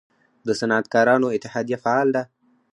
د 0.45 0.47
صنعتکارانو 0.59 1.27
اتحادیه 1.35 1.77
فعال 1.83 2.07
ده؟ 2.15 2.23